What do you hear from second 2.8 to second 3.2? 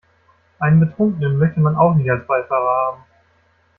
haben.